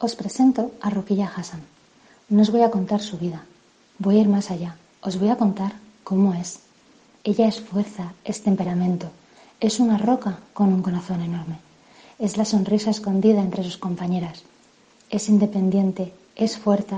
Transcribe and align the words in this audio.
Os 0.00 0.16
presento 0.16 0.72
a 0.80 0.88
Roquilla 0.88 1.28
Hassan. 1.28 1.60
No 2.32 2.40
os 2.40 2.48
voy 2.48 2.62
a 2.64 2.72
contar 2.72 3.02
su 3.04 3.18
vida, 3.18 3.44
voy 3.98 4.16
a 4.16 4.22
ir 4.24 4.30
más 4.32 4.50
allá. 4.50 4.80
Os 5.02 5.20
voy 5.20 5.28
a 5.28 5.36
contar 5.36 5.72
cómo 6.04 6.32
es. 6.32 6.60
Ella 7.22 7.46
es 7.46 7.60
fuerza, 7.60 8.14
es 8.24 8.42
temperamento, 8.42 9.08
es 9.60 9.78
una 9.78 9.98
roca 9.98 10.38
con 10.54 10.72
un 10.72 10.80
corazón 10.80 11.20
enorme. 11.20 11.58
Es 12.18 12.38
la 12.38 12.46
sonrisa 12.46 12.88
escondida 12.88 13.42
entre 13.42 13.62
sus 13.62 13.76
compañeras. 13.76 14.44
Es 15.10 15.28
independiente, 15.28 16.14
es 16.34 16.56
fuerte, 16.56 16.96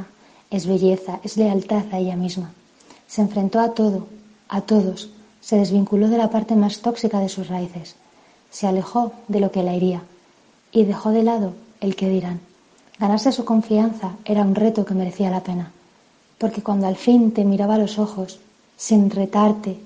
es 0.48 0.66
belleza, 0.66 1.19
es 1.25 1.37
lealtad 1.37 1.87
a 1.91 1.98
ella 1.98 2.14
misma. 2.14 2.53
Se 3.09 3.21
enfrentó 3.21 3.59
a 3.59 3.75
todo, 3.75 4.07
a 4.48 4.61
todos, 4.61 5.11
se 5.41 5.57
desvinculó 5.57 6.07
de 6.07 6.19
la 6.19 6.30
parte 6.30 6.55
más 6.55 6.79
tóxica 6.79 7.19
de 7.19 7.29
sus 7.29 7.48
raíces, 7.48 7.96
se 8.50 8.69
alejó 8.69 9.12
de 9.27 9.41
lo 9.41 9.50
que 9.50 9.64
la 9.64 9.75
hería 9.75 10.03
y 10.71 10.84
dejó 10.84 11.11
de 11.11 11.25
lado 11.25 11.55
el 11.80 11.96
que 11.96 12.09
dirán. 12.09 12.52
Ganarse 13.03 13.32
su 13.32 13.45
confianza 13.45 14.12
era 14.25 14.43
un 14.43 14.55
reto 14.55 14.84
que 14.84 14.95
merecía 14.95 15.29
la 15.29 15.43
pena, 15.43 15.73
porque 16.38 16.62
cuando 16.62 16.87
al 16.87 16.95
fin 16.95 17.33
te 17.33 17.45
miraba 17.45 17.74
a 17.74 17.79
los 17.79 17.98
ojos, 17.98 18.38
sin 18.77 19.10
retarte, 19.10 19.77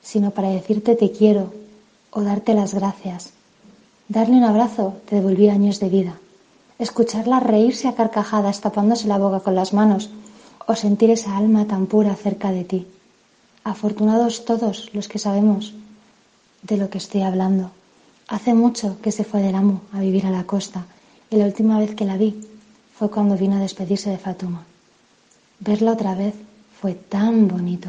sino 0.00 0.30
para 0.30 0.48
decirte 0.48 0.96
te 0.96 1.12
quiero 1.12 1.52
o 2.10 2.22
darte 2.22 2.54
las 2.54 2.72
gracias, 2.72 3.34
darle 4.08 4.38
un 4.38 4.44
abrazo 4.44 4.94
te 5.06 5.16
devolvía 5.16 5.52
años 5.52 5.78
de 5.78 5.90
vida, 5.90 6.14
escucharla 6.78 7.38
reírse 7.38 7.86
a 7.86 7.94
carcajadas 7.94 8.62
tapándose 8.62 9.08
la 9.08 9.18
boca 9.18 9.40
con 9.40 9.54
las 9.54 9.74
manos 9.74 10.08
o 10.66 10.74
sentir 10.74 11.10
esa 11.10 11.36
alma 11.36 11.66
tan 11.66 11.84
pura 11.84 12.14
cerca 12.14 12.50
de 12.50 12.64
ti. 12.64 12.86
Afortunados 13.62 14.46
todos 14.46 14.88
los 14.94 15.06
que 15.06 15.18
sabemos 15.18 15.74
de 16.62 16.78
lo 16.78 16.88
que 16.88 16.96
estoy 16.96 17.20
hablando. 17.20 17.72
Hace 18.26 18.54
mucho 18.54 18.96
que 19.02 19.12
se 19.12 19.24
fue 19.24 19.42
del 19.42 19.54
amo 19.54 19.82
a 19.92 20.00
vivir 20.00 20.24
a 20.24 20.30
la 20.30 20.44
costa 20.44 20.86
y 21.30 21.36
la 21.36 21.46
última 21.46 21.78
vez 21.78 21.94
que 21.94 22.04
la 22.04 22.16
vi 22.16 22.34
fue 22.96 23.10
cuando 23.10 23.36
vino 23.36 23.56
a 23.56 23.60
despedirse 23.60 24.10
de 24.10 24.18
Fatuma. 24.18 24.64
Verla 25.60 25.92
otra 25.92 26.14
vez 26.14 26.34
fue 26.80 26.94
tan 26.94 27.48
bonito. 27.48 27.88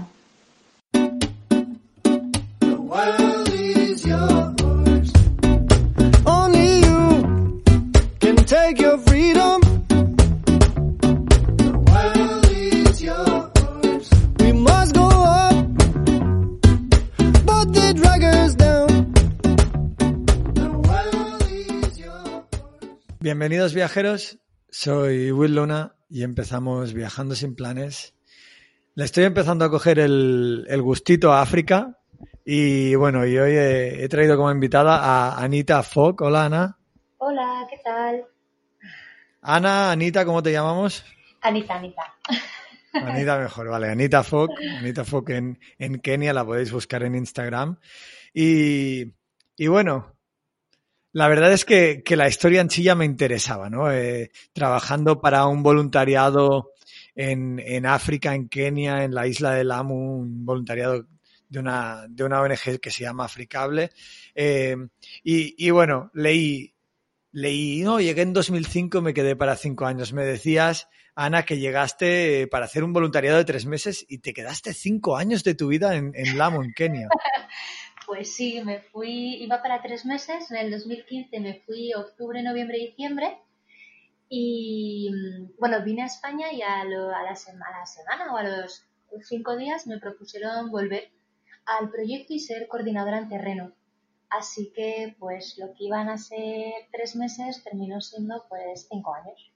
Bienvenidos 23.30 23.75
viajeros, 23.75 24.39
soy 24.69 25.31
Will 25.31 25.53
Luna 25.53 25.95
y 26.09 26.23
empezamos 26.23 26.95
viajando 26.95 27.36
sin 27.36 27.55
planes. 27.55 28.16
Le 28.95 29.03
estoy 29.03 29.25
empezando 29.25 29.66
a 29.66 29.69
coger 29.69 29.99
el, 29.99 30.66
gustito 30.81 31.31
a 31.31 31.44
África 31.44 31.99
y 32.44 32.95
bueno, 32.95 33.27
y 33.27 33.38
hoy 33.38 33.52
he, 33.55 34.09
traído 34.09 34.36
como 34.36 34.49
invitada 34.49 34.97
a 34.97 35.44
Anita 35.44 35.83
Fogg. 35.83 36.23
Hola 36.23 36.45
Ana. 36.45 36.80
Hola, 37.19 37.67
¿qué 37.69 37.77
tal? 37.83 38.25
Ana, 39.43 39.91
Anita, 39.91 40.25
¿cómo 40.25 40.41
te 40.41 40.52
llamamos? 40.52 41.05
Anita, 41.41 41.75
Anita. 41.75 42.02
Anita 42.93 43.38
mejor, 43.38 43.69
vale. 43.69 43.91
Anita 43.91 44.23
Fogg, 44.23 44.49
Anita 44.80 45.05
Fogg 45.05 45.30
en, 45.30 45.59
en 45.77 45.99
Kenia, 45.99 46.33
la 46.33 46.43
podéis 46.43 46.71
buscar 46.71 47.03
en 47.03 47.14
Instagram. 47.14 47.77
Y, 48.33 49.14
y 49.55 49.67
bueno, 49.67 50.19
la 51.11 51.27
verdad 51.27 51.52
es 51.52 51.65
que, 51.65 52.03
la 52.15 52.27
historia 52.27 52.61
en 52.61 52.69
ya 52.69 52.95
me 52.95 53.05
interesaba, 53.05 53.69
¿no? 53.69 53.91
Eh, 53.91 54.31
trabajando 54.53 55.19
para 55.19 55.47
un 55.47 55.63
voluntariado 55.63 56.73
en, 57.15 57.59
en, 57.59 57.85
África, 57.85 58.35
en 58.35 58.47
Kenia, 58.47 59.03
en 59.03 59.13
la 59.13 59.27
isla 59.27 59.52
de 59.52 59.63
Lamu, 59.63 60.19
un 60.19 60.45
voluntariado 60.45 61.07
de 61.49 61.59
una, 61.59 62.05
de 62.07 62.23
una 62.23 62.41
ONG 62.41 62.80
que 62.80 62.92
se 62.92 63.03
llama 63.03 63.25
Africable. 63.25 63.89
Eh, 64.36 64.75
y, 65.23 65.55
y, 65.58 65.71
bueno, 65.71 66.11
leí, 66.14 66.75
leí, 67.31 67.81
no, 67.81 67.99
llegué 67.99 68.21
en 68.21 68.33
2005, 68.33 69.02
me 69.02 69.14
quedé 69.15 69.36
para 69.36 69.55
cinco 69.55 69.87
años. 69.87 70.14
Me 70.14 70.25
decías, 70.25 70.89
Ana, 71.15 71.43
que 71.43 71.58
llegaste 71.58 72.48
para 72.48 72.65
hacer 72.65 72.83
un 72.83 72.93
voluntariado 72.93 73.39
de 73.39 73.45
tres 73.45 73.65
meses 73.65 74.05
y 74.08 74.19
te 74.19 74.31
quedaste 74.31 74.73
cinco 74.73 75.17
años 75.17 75.43
de 75.43 75.55
tu 75.55 75.67
vida 75.69 75.95
en, 75.95 76.11
en 76.14 76.37
Lamu, 76.37 76.61
en 76.61 76.71
Kenia. 76.71 77.09
Pues 78.09 78.33
sí, 78.36 78.59
me 78.65 78.80
fui, 78.80 79.36
iba 79.36 79.61
para 79.61 79.83
tres 79.83 80.03
meses, 80.03 80.49
en 80.49 80.58
el 80.58 80.71
2015 80.71 81.39
me 81.42 81.61
fui 81.61 81.93
octubre, 81.93 82.42
noviembre, 82.42 82.80
diciembre 82.80 83.37
y 84.27 85.11
bueno, 85.59 85.83
vine 85.83 86.02
a 86.02 86.08
España 86.08 86.52
y 86.52 86.64
a, 86.64 86.86
la, 86.86 87.36
semana 87.36 88.33
o 88.33 88.37
a 88.37 88.42
los 88.42 88.83
cinco 89.21 89.55
días 89.55 89.86
me 89.86 89.99
propusieron 89.99 90.71
volver 90.71 91.11
al 91.67 91.92
proyecto 91.92 92.33
y 92.33 92.39
ser 92.39 92.67
coordinadora 92.67 93.19
en 93.19 93.30
terreno. 93.30 93.73
Así 94.31 94.73
que 94.75 95.15
pues 95.19 95.59
lo 95.59 95.75
que 95.75 95.83
iban 95.83 96.09
a 96.09 96.17
ser 96.17 96.73
tres 96.92 97.15
meses 97.15 97.64
terminó 97.64 98.02
siendo 98.02 98.43
pues 98.49 98.87
cinco 98.89 99.14
años. 99.14 99.52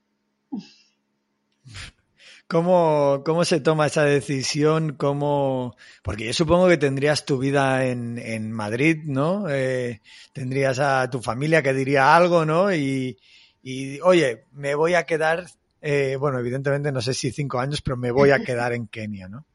¿Cómo, 2.54 3.24
¿Cómo 3.26 3.46
se 3.46 3.62
toma 3.62 3.88
esa 3.88 4.04
decisión? 4.04 4.94
¿Cómo... 4.94 5.76
Porque 6.04 6.28
yo 6.28 6.34
supongo 6.34 6.68
que 6.68 6.78
tendrías 6.78 7.26
tu 7.26 7.40
vida 7.40 7.88
en, 7.88 8.20
en 8.20 8.52
Madrid, 8.52 9.02
¿no? 9.06 9.50
Eh, 9.50 10.02
tendrías 10.34 10.78
a 10.78 11.10
tu 11.10 11.20
familia 11.20 11.64
que 11.64 11.74
diría 11.74 12.16
algo, 12.16 12.46
¿no? 12.46 12.72
Y, 12.72 13.18
y 13.64 14.00
oye, 14.02 14.46
me 14.52 14.76
voy 14.76 14.94
a 14.94 15.08
quedar, 15.08 15.48
eh, 15.82 16.16
bueno, 16.20 16.38
evidentemente 16.38 16.92
no 16.92 17.02
sé 17.02 17.16
si 17.16 17.32
cinco 17.32 17.60
años, 17.60 17.82
pero 17.82 17.98
me 17.98 18.12
voy 18.12 18.30
a 18.30 18.38
quedar 18.46 18.74
en 18.74 18.86
Kenia, 18.86 19.28
¿no? 19.28 19.48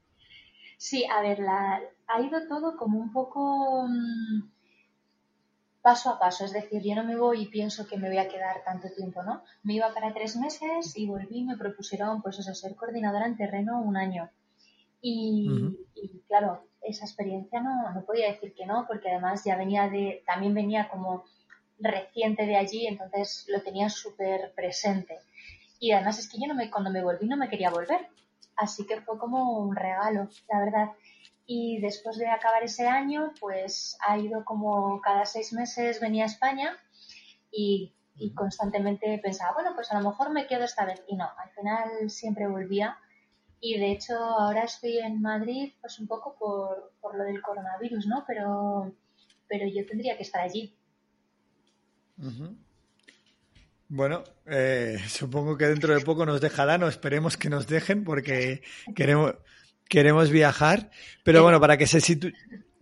Sí, 0.77 1.07
a 1.07 1.23
ver, 1.23 1.39
la, 1.39 1.81
ha 2.09 2.21
ido 2.21 2.49
todo 2.49 2.77
como 2.77 2.99
un 2.99 3.13
poco... 3.13 3.87
Mm, 3.87 4.58
paso 5.89 6.11
a 6.11 6.19
paso, 6.19 6.45
es 6.45 6.53
decir, 6.53 6.83
yo 6.85 6.95
no 6.95 7.03
me 7.03 7.17
voy 7.17 7.45
y 7.45 7.47
pienso 7.47 7.87
que 7.87 7.97
me 7.97 8.09
voy 8.09 8.19
a 8.19 8.29
quedar 8.29 8.63
tanto 8.63 8.91
tiempo, 8.91 9.23
¿no? 9.23 9.43
Me 9.63 9.73
iba 9.73 9.95
para 9.95 10.13
tres 10.13 10.37
meses 10.37 10.95
y 10.99 11.07
volví 11.07 11.39
y 11.39 11.45
me 11.45 11.57
propusieron, 11.57 12.21
pues 12.21 12.39
eso, 12.39 12.55
ser 12.55 12.77
coordinadora 12.77 13.25
en 13.25 13.39
terreno 13.39 13.81
un 13.81 13.97
año. 13.97 14.29
Y, 15.01 15.49
claro, 16.27 16.69
esa 16.83 17.07
experiencia 17.07 17.63
no, 17.63 17.91
no 17.95 18.05
podía 18.05 18.31
decir 18.31 18.53
que 18.55 18.67
no, 18.67 18.85
porque 18.87 19.09
además 19.09 19.43
ya 19.47 19.57
venía 19.57 19.89
de, 19.89 20.23
también 20.27 20.53
venía 20.53 20.91
como 20.91 21.25
reciente 21.79 22.45
de 22.45 22.57
allí, 22.57 22.87
entonces 22.87 23.47
lo 23.49 23.63
tenía 23.63 23.89
súper 23.89 24.53
presente. 24.55 25.21
Y 25.81 25.93
además 25.93 26.19
es 26.19 26.29
que 26.29 26.37
yo 26.39 26.49
no 26.49 26.55
me, 26.55 26.71
cuando 26.71 26.91
me 26.91 27.03
volví 27.03 27.27
no 27.27 27.39
me 27.39 27.49
quería 27.49 27.71
volver, 27.71 28.11
así 28.57 28.85
que 28.85 29.01
fue 29.01 29.17
como 29.17 29.59
un 29.59 29.75
regalo, 29.75 30.29
la 30.51 30.61
verdad. 30.61 30.89
Y 31.51 31.81
después 31.81 32.19
de 32.19 32.27
acabar 32.29 32.63
ese 32.63 32.87
año, 32.87 33.33
pues 33.41 33.97
ha 34.07 34.19
ido 34.19 34.45
como 34.45 35.01
cada 35.01 35.25
seis 35.25 35.55
meses 35.55 35.99
venía 35.99 36.25
a 36.25 36.27
España 36.27 36.77
y, 37.51 37.95
constantemente 38.35 39.19
pensaba, 39.23 39.55
bueno, 39.55 39.73
pues 39.75 39.91
a 39.91 39.99
lo 39.99 40.11
mejor 40.11 40.31
me 40.31 40.47
quedo 40.47 40.65
esta 40.65 40.85
vez. 40.85 41.03
Y 41.09 41.17
no, 41.17 41.25
al 41.25 41.51
final 41.53 42.11
siempre 42.11 42.47
volvía. 42.47 42.99
Y 43.61 43.79
de 43.79 43.93
hecho 43.93 44.15
ahora 44.15 44.65
estoy 44.65 44.99
en 44.99 45.23
Madrid 45.23 45.73
pues 45.81 45.99
un 45.99 46.07
poco 46.07 46.37
por, 46.39 46.93
por 47.01 47.17
lo 47.17 47.25
del 47.25 47.41
coronavirus, 47.41 48.07
¿no? 48.07 48.25
Pero, 48.27 48.95
pero 49.49 49.67
yo 49.67 49.87
tendría 49.87 50.19
que 50.19 50.25
estar 50.25 50.43
allí. 50.43 50.77
Bueno, 53.89 54.23
eh, 54.45 54.99
supongo 55.09 55.57
que 55.57 55.67
dentro 55.67 55.95
de 55.95 56.05
poco 56.05 56.27
nos 56.27 56.43
dejarán 56.43 56.83
o 56.83 56.89
esperemos 56.89 57.39
que 57.39 57.49
nos 57.49 57.67
dejen 57.67 58.05
porque 58.05 58.61
queremos, 58.95 59.37
queremos 59.89 60.31
viajar, 60.31 60.91
pero 61.25 61.43
bueno, 61.43 61.61
para 61.61 61.77
que 61.77 61.87
se 61.87 62.01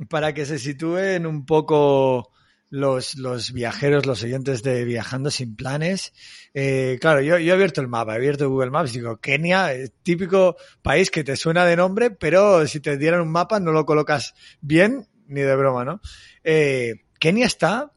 para 0.09 0.35
que 0.35 0.45
se 0.45 0.59
sitúen 0.59 1.27
un 1.27 1.47
poco 1.47 2.33
los, 2.69 3.15
los 3.17 3.53
viajeros, 3.53 4.07
los 4.07 4.23
oyentes 4.23 4.63
de 4.63 4.85
Viajando 4.85 5.31
sin 5.31 5.57
planes. 5.57 6.13
Eh, 6.53 6.99
claro, 7.01 7.21
yo, 7.21 7.39
yo 7.39 7.53
he 7.53 7.55
abierto 7.55 7.81
el 7.81 7.89
mapa, 7.89 8.15
he 8.15 8.17
abierto 8.17 8.51
Google 8.51 8.71
Maps 8.71 8.95
y 8.95 8.99
digo, 8.99 9.19
Kenia, 9.19 9.71
típico 10.03 10.57
país 10.83 11.11
que 11.11 11.25
te 11.25 11.37
suena 11.37 11.65
de 11.65 11.77
nombre, 11.77 12.11
pero 12.11 12.67
si 12.67 12.81
te 12.81 12.97
dieran 12.99 13.21
un 13.21 13.31
mapa 13.31 13.61
no 13.61 13.73
lo 13.73 13.87
colocas 13.87 14.35
bien, 14.61 15.07
ni 15.27 15.41
de 15.41 15.57
broma, 15.57 15.85
¿no? 15.85 16.01
Eh, 16.45 17.05
Kenia 17.19 17.47
está 17.47 17.93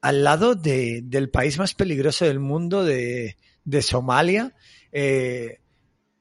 al 0.00 0.24
lado 0.24 0.54
de, 0.54 1.00
del 1.04 1.30
país 1.30 1.58
más 1.58 1.74
peligroso 1.74 2.24
del 2.24 2.40
mundo, 2.40 2.84
de, 2.84 3.36
de 3.64 3.82
Somalia. 3.82 4.54
Eh, 4.92 5.60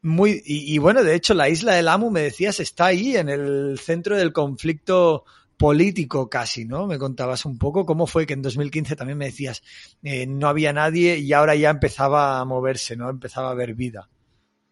muy, 0.07 0.41
y, 0.45 0.77
bueno, 0.79 1.03
de 1.03 1.15
hecho, 1.15 1.33
la 1.33 1.49
isla 1.49 1.75
del 1.75 1.87
Amu, 1.87 2.09
me 2.09 2.21
decías, 2.21 2.59
está 2.59 2.87
ahí 2.87 3.15
en 3.15 3.29
el 3.29 3.77
centro 3.79 4.17
del 4.17 4.33
conflicto 4.33 5.25
político 5.57 6.29
casi, 6.29 6.65
¿no? 6.65 6.87
Me 6.87 6.97
contabas 6.97 7.45
un 7.45 7.57
poco 7.57 7.85
cómo 7.85 8.07
fue 8.07 8.25
que 8.25 8.33
en 8.33 8.41
2015 8.41 8.95
también 8.95 9.17
me 9.17 9.25
decías, 9.25 9.63
eh, 10.03 10.27
no 10.27 10.47
había 10.47 10.71
nadie 10.71 11.17
y 11.17 11.33
ahora 11.33 11.55
ya 11.55 11.69
empezaba 11.69 12.39
a 12.39 12.45
moverse, 12.45 12.95
¿no? 12.95 13.09
Empezaba 13.09 13.49
a 13.49 13.51
haber 13.51 13.73
vida. 13.73 14.09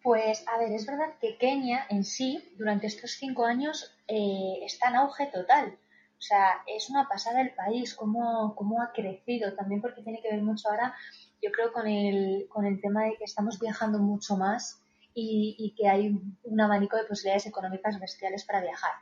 Pues, 0.02 0.44
a 0.46 0.58
ver, 0.58 0.72
es 0.72 0.86
verdad 0.86 1.14
que 1.20 1.36
Kenia 1.36 1.86
en 1.90 2.04
sí, 2.04 2.54
durante 2.56 2.86
estos 2.86 3.12
cinco 3.12 3.44
años, 3.44 3.92
eh, 4.06 4.60
está 4.64 4.88
en 4.90 4.96
auge 4.96 5.26
total. 5.26 5.76
O 6.18 6.22
sea, 6.22 6.62
es 6.66 6.88
una 6.88 7.08
pasada 7.08 7.42
el 7.42 7.54
país, 7.54 7.94
cómo, 7.94 8.54
cómo 8.56 8.80
ha 8.80 8.92
crecido, 8.92 9.52
también 9.54 9.82
porque 9.82 10.02
tiene 10.02 10.22
que 10.22 10.30
ver 10.30 10.42
mucho 10.42 10.70
ahora 10.70 10.94
yo 11.42 11.50
creo 11.52 11.72
con 11.72 11.86
el, 11.86 12.46
con 12.48 12.66
el 12.66 12.80
tema 12.80 13.04
de 13.04 13.16
que 13.16 13.24
estamos 13.24 13.58
viajando 13.60 13.98
mucho 13.98 14.36
más 14.36 14.80
y, 15.18 15.74
que 15.76 15.88
hay 15.88 16.14
un 16.42 16.60
abanico 16.60 16.96
de 16.96 17.04
posibilidades 17.04 17.46
económicas 17.46 17.98
bestiales 17.98 18.44
para 18.44 18.60
viajar. 18.60 18.92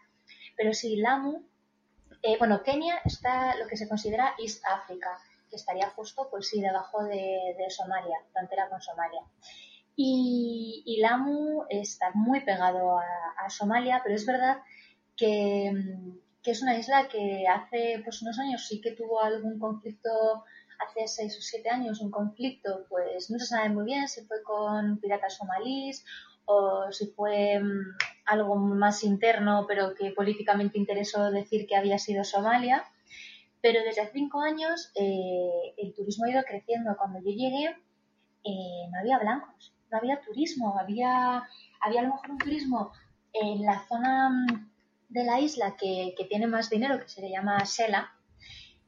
Pero 0.57 0.73
si 0.73 0.97
Lamu, 0.97 1.43
eh, 2.23 2.37
bueno, 2.39 2.63
Kenia 2.63 3.01
está 3.05 3.57
lo 3.57 3.67
que 3.67 3.77
se 3.77 3.89
considera 3.89 4.35
East 4.39 4.63
Africa, 4.65 5.19
que 5.51 5.57
estaría 5.57 5.91
justo, 5.91 6.29
pues 6.31 6.49
sí, 6.49 6.61
debajo 6.61 7.03
de, 7.03 7.57
Somalia, 7.69 8.17
frontera 8.33 8.69
con 8.69 8.81
Somalia. 8.81 9.23
Y, 9.97 10.99
Lamu 11.01 11.65
está 11.69 12.13
muy 12.15 12.41
pegado 12.41 12.97
a, 12.99 13.51
Somalia, 13.51 14.01
pero 14.05 14.15
es 14.15 14.25
verdad 14.25 14.59
que, 15.17 15.73
que, 16.43 16.51
es 16.53 16.63
una 16.63 16.79
isla 16.79 17.09
que 17.09 17.47
hace 17.49 18.01
pues, 18.05 18.23
unos 18.23 18.39
años 18.39 18.65
sí 18.67 18.81
que 18.81 18.93
tuvo 18.93 19.21
algún 19.21 19.59
conflicto 19.59 20.45
hace 20.85 21.09
seis 21.09 21.37
o 21.39 21.43
siete 21.43 21.71
años 21.71 22.01
un 22.01 22.11
conflicto, 22.11 22.87
pues 22.89 23.31
no 23.31 23.39
se 23.39 23.47
sabe 23.47 23.69
muy 23.71 23.85
bien 23.85 24.09
si 24.09 24.23
fue 24.23 24.43
con 24.43 24.99
piratas 24.99 25.37
somalíes 25.37 26.05
o 26.47 26.91
si 26.91 27.07
fue 27.09 27.59
mm, 27.61 27.97
algo 28.27 28.57
más 28.57 29.03
interno, 29.05 29.65
pero 29.67 29.95
que 29.95 30.11
políticamente 30.11 30.79
interesó 30.79 31.31
decir 31.31 31.67
que 31.67 31.77
había 31.77 31.99
sido 31.99 32.25
Somalia. 32.25 32.85
Pero 33.61 33.83
desde 33.83 34.03
hace 34.03 34.13
cinco 34.13 34.43
años 34.43 34.91
eh, 34.95 35.75
el 35.79 35.95
turismo 35.95 36.27
ha 36.27 36.31
ido 36.31 36.43
creciendo. 36.43 36.97
Cuando 36.97 37.19
yo 37.21 37.31
llegué 37.31 37.77
eh, 38.45 38.89
no 38.91 38.99
había 39.01 39.19
blancos, 39.19 39.73
no 39.91 39.99
había 39.99 40.21
turismo, 40.21 40.79
había, 40.79 41.49
había 41.81 42.01
a 42.01 42.03
lo 42.05 42.11
mejor 42.11 42.31
un 42.31 42.39
turismo 42.39 42.93
en 43.33 43.63
la 43.63 43.87
zona 43.89 44.29
mm, 44.29 44.71
de 45.09 45.25
la 45.25 45.41
isla 45.41 45.77
que, 45.77 46.15
que 46.17 46.25
tiene 46.25 46.47
más 46.47 46.69
dinero, 46.69 46.99
que 46.99 47.09
se 47.09 47.23
le 47.23 47.31
llama 47.31 47.65
Sela, 47.65 48.14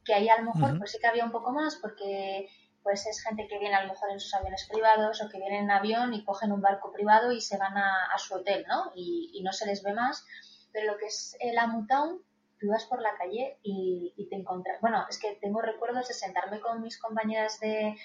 que 0.07 0.13
ahí 0.13 0.29
a 0.29 0.39
lo 0.41 0.53
mejor 0.53 0.79
pues 0.79 0.91
sí 0.91 0.99
que 0.99 1.07
había 1.07 1.25
un 1.25 1.31
poco 1.31 1.51
más 1.51 1.75
porque 1.75 2.47
pues 2.81 3.05
es 3.05 3.21
gente 3.21 3.45
que 3.49 3.59
viene 3.59 3.75
a 3.75 3.83
lo 3.83 3.89
mejor 3.89 4.09
en 4.09 4.19
sus 4.21 4.33
aviones 4.33 4.65
privados 4.71 5.21
o 5.21 5.27
que 5.27 5.37
vienen 5.37 5.65
en 5.65 5.71
avión 5.71 6.13
y 6.13 6.23
cogen 6.23 6.53
un 6.53 6.61
barco 6.61 6.93
privado 6.93 7.33
y 7.33 7.41
se 7.41 7.57
van 7.57 7.77
a, 7.77 8.17
su 8.17 8.35
hotel, 8.35 8.65
¿no? 8.65 8.93
Y, 8.95 9.41
no 9.43 9.51
se 9.51 9.65
les 9.65 9.83
ve 9.83 9.93
más. 9.93 10.25
Pero 10.71 10.93
lo 10.93 10.97
que 10.97 11.07
es 11.07 11.35
el 11.41 11.57
Amutown, 11.57 12.21
tú 12.57 12.69
vas 12.69 12.85
por 12.85 13.01
la 13.01 13.17
calle 13.17 13.57
y, 13.61 14.13
te 14.29 14.37
encuentras... 14.37 14.79
Bueno, 14.79 15.05
es 15.09 15.19
que 15.19 15.35
tengo 15.41 15.61
recuerdos 15.61 16.07
de 16.07 16.13
sentarme 16.13 16.61
con 16.61 16.81
mis 16.81 16.97
compañeras 16.97 17.59
de, 17.59 17.97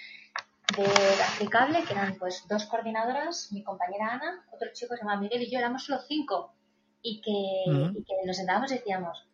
de 0.77 1.23
aplicable, 1.33 1.85
que 1.85 1.93
eran 1.93 2.17
pues 2.19 2.49
dos 2.49 2.67
coordinadoras, 2.67 3.53
mi 3.53 3.63
compañera 3.63 4.15
Ana, 4.15 4.45
otro 4.51 4.69
chico 4.73 4.97
se 4.97 5.03
llama 5.03 5.21
Miguel 5.21 5.43
y 5.43 5.51
yo, 5.53 5.61
éramos 5.61 5.85
solo 5.85 6.01
cinco. 6.09 6.55
Y 7.03 7.21
que, 7.21 8.01
y 8.01 8.03
que 8.03 8.15
nos 8.27 8.37
sentábamos 8.37 8.73
y 8.73 8.79
decíamos, 8.79 9.29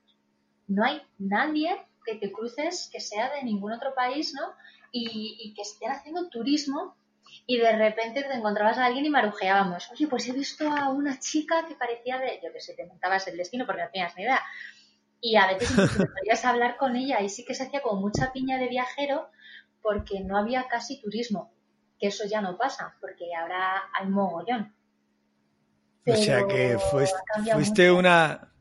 no 0.66 0.84
hay 0.84 1.00
nadie 1.16 1.87
que 2.08 2.16
te 2.16 2.32
cruces 2.32 2.88
que 2.90 3.00
sea 3.00 3.30
de 3.34 3.42
ningún 3.42 3.72
otro 3.72 3.94
país, 3.94 4.32
¿no? 4.34 4.54
Y, 4.90 5.52
que 5.54 5.62
estén 5.62 5.90
haciendo 5.90 6.28
turismo 6.30 6.96
y 7.46 7.58
de 7.58 7.76
repente 7.76 8.22
te 8.22 8.32
encontrabas 8.32 8.78
a 8.78 8.86
alguien 8.86 9.04
y 9.04 9.10
marujeábamos. 9.10 9.90
Oye, 9.92 10.06
pues 10.06 10.26
he 10.28 10.32
visto 10.32 10.66
a 10.70 10.88
una 10.88 11.18
chica 11.18 11.66
que 11.68 11.74
parecía 11.74 12.18
de, 12.18 12.40
yo 12.42 12.52
que 12.52 12.60
sé, 12.60 12.74
te 12.74 12.86
montabas 12.86 13.28
el 13.28 13.36
destino 13.36 13.66
porque 13.66 13.82
no 13.82 13.90
tenías 13.90 14.16
ni 14.16 14.22
idea. 14.22 14.40
Y 15.20 15.36
a 15.36 15.46
veces 15.48 15.70
podías 16.16 16.44
hablar 16.44 16.76
con 16.78 16.96
ella 16.96 17.20
y 17.20 17.28
sí 17.28 17.44
que 17.44 17.54
se 17.54 17.64
hacía 17.64 17.82
como 17.82 18.00
mucha 18.00 18.32
piña 18.32 18.58
de 18.58 18.68
viajero 18.68 19.28
porque 19.82 20.20
no 20.20 20.38
había 20.38 20.68
casi 20.68 21.00
turismo, 21.00 21.52
que 21.98 22.08
eso 22.08 22.24
ya 22.26 22.40
no 22.40 22.56
pasa, 22.56 22.96
porque 23.00 23.34
ahora 23.34 23.90
hay 23.98 24.06
mogollón. 24.06 24.74
o 26.06 26.16
sea 26.16 26.46
que 26.46 26.78
fuiste 26.78 27.90
una, 27.90 28.52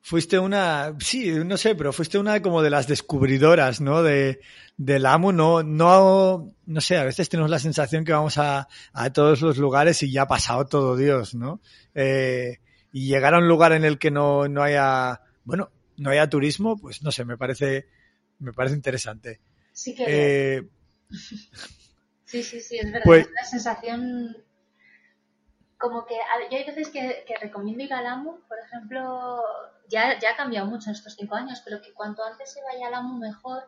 fuiste 0.00 0.38
una, 0.38 0.96
sí, 1.00 1.30
no 1.44 1.56
sé, 1.56 1.74
pero 1.74 1.92
fuiste 1.92 2.18
una 2.18 2.40
como 2.42 2.62
de 2.62 2.70
las 2.70 2.86
descubridoras, 2.86 3.80
¿no? 3.80 4.02
De, 4.02 4.40
del 4.76 5.06
amo, 5.06 5.32
no, 5.32 5.62
no, 5.62 6.54
no 6.66 6.80
sé, 6.80 6.96
a 6.96 7.04
veces 7.04 7.28
tenemos 7.28 7.50
la 7.50 7.58
sensación 7.58 8.04
que 8.04 8.12
vamos 8.12 8.38
a, 8.38 8.68
a 8.92 9.12
todos 9.12 9.42
los 9.42 9.58
lugares 9.58 10.02
y 10.02 10.10
ya 10.10 10.22
ha 10.22 10.28
pasado 10.28 10.66
todo 10.66 10.96
Dios, 10.96 11.34
¿no? 11.34 11.60
Eh, 11.94 12.58
y 12.92 13.08
llegar 13.08 13.34
a 13.34 13.38
un 13.38 13.48
lugar 13.48 13.72
en 13.72 13.84
el 13.84 13.98
que 13.98 14.10
no, 14.10 14.48
no 14.48 14.62
haya, 14.62 15.20
bueno, 15.44 15.70
no 15.96 16.10
haya 16.10 16.28
turismo, 16.28 16.78
pues 16.78 17.02
no 17.02 17.12
sé, 17.12 17.24
me 17.24 17.36
parece, 17.36 17.86
me 18.38 18.52
parece 18.52 18.74
interesante. 18.74 19.40
Sí 19.72 19.94
que. 19.94 20.04
Eh, 20.06 20.68
sí, 22.24 22.42
sí, 22.42 22.60
sí, 22.60 22.78
es 22.78 22.86
verdad. 22.86 23.02
Pues 23.04 23.26
es 23.26 23.30
una 23.30 23.44
sensación 23.44 24.36
como 25.80 26.04
que 26.04 26.14
yo 26.14 26.58
hay 26.58 26.64
veces 26.64 26.90
que, 26.90 27.24
recomiendo 27.40 27.82
ir 27.82 27.94
al 27.94 28.06
AMU, 28.06 28.38
por 28.46 28.58
ejemplo, 28.58 29.42
ya, 29.88 30.18
ya 30.18 30.32
ha 30.32 30.36
cambiado 30.36 30.66
mucho 30.66 30.90
en 30.90 30.94
estos 30.94 31.14
cinco 31.14 31.34
años, 31.34 31.62
pero 31.64 31.80
que 31.80 31.94
cuanto 31.94 32.22
antes 32.22 32.52
se 32.52 32.62
vaya 32.62 32.88
al 32.88 32.94
AMU 32.94 33.18
mejor, 33.18 33.62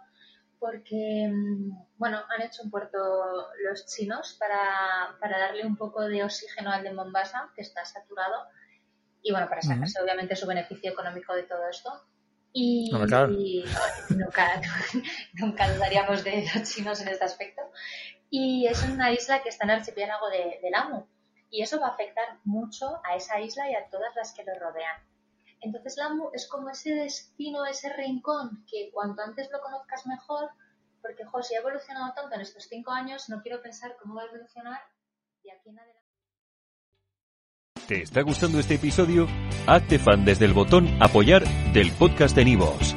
porque, 0.58 1.30
mm, 1.32 1.70
bueno, 1.96 2.20
han 2.28 2.42
hecho 2.42 2.64
un 2.64 2.70
puerto 2.70 2.98
los 3.64 3.86
chinos 3.86 4.36
para, 4.38 5.16
darle 5.22 5.66
un 5.66 5.76
poco 5.76 6.02
de 6.02 6.22
oxígeno 6.22 6.70
al 6.70 6.82
de 6.82 6.92
Mombasa, 6.92 7.50
que 7.56 7.62
está 7.62 7.82
saturado, 7.86 8.44
y 9.22 9.32
bueno, 9.32 9.48
para 9.48 9.62
sacarse 9.62 10.02
obviamente 10.02 10.36
su 10.36 10.46
beneficio 10.46 10.92
económico 10.92 11.34
de 11.34 11.44
todo 11.44 11.66
esto. 11.66 11.90
Y, 12.52 12.90
nunca, 12.92 13.26
nunca 15.40 15.72
dudaríamos 15.72 16.24
de 16.24 16.44
los 16.54 16.68
chinos 16.68 17.00
en 17.00 17.08
este 17.08 17.24
aspecto. 17.24 17.62
Y 18.28 18.66
es 18.66 18.82
una 18.82 19.10
isla 19.10 19.42
que 19.42 19.48
está 19.48 19.64
en 19.64 19.70
el 19.70 19.78
archipiélago 19.78 20.28
de, 20.28 20.58
del 20.62 20.74
AMU 20.74 21.06
y 21.52 21.62
eso 21.62 21.78
va 21.78 21.88
a 21.88 21.90
afectar 21.90 22.38
mucho 22.44 23.00
a 23.04 23.14
esa 23.14 23.38
isla 23.38 23.70
y 23.70 23.74
a 23.74 23.88
todas 23.90 24.16
las 24.16 24.32
que 24.32 24.42
lo 24.42 24.58
rodean. 24.58 24.96
Entonces 25.60 25.96
Lamu 25.98 26.30
es 26.32 26.48
como 26.48 26.70
ese 26.70 26.94
destino, 26.94 27.66
ese 27.66 27.92
rincón 27.92 28.64
que 28.68 28.90
cuanto 28.90 29.22
antes 29.22 29.48
lo 29.52 29.60
conozcas 29.60 30.06
mejor, 30.06 30.50
porque 31.02 31.24
José 31.26 31.56
ha 31.56 31.60
evolucionado 31.60 32.14
tanto 32.14 32.34
en 32.34 32.40
estos 32.40 32.64
cinco 32.64 32.90
años, 32.90 33.28
no 33.28 33.42
quiero 33.42 33.60
pensar 33.60 33.96
cómo 34.00 34.14
va 34.14 34.22
a 34.22 34.26
evolucionar 34.26 34.80
de 35.44 35.52
aquí 35.52 35.68
en 35.68 35.78
adelante. 35.78 36.02
¿Te 37.86 38.02
está 38.02 38.22
gustando 38.22 38.58
este 38.58 38.76
episodio? 38.76 39.28
Hazte 39.66 39.98
fan 39.98 40.24
desde 40.24 40.46
el 40.46 40.54
botón 40.54 40.88
apoyar 41.02 41.44
del 41.74 41.92
podcast 41.92 42.34
de 42.34 42.46
Nivos. 42.46 42.96